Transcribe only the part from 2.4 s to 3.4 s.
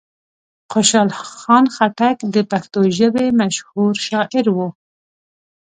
پښتو ژبې